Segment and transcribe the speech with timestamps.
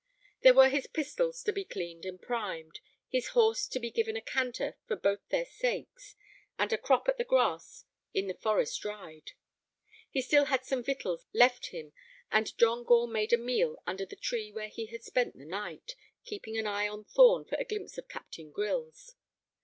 [0.41, 4.21] There were his pistols to be cleaned and primed, his horse to be given a
[4.23, 6.15] canter for both their sakes,
[6.57, 9.33] and a crop at the grass in the forest ride.
[10.09, 11.93] He still had some victuals left him,
[12.31, 15.93] and John Gore made a meal under the tree where he had spent the night,
[16.23, 19.13] keeping an eye on Thorn for a glimpse of Captain Grylls.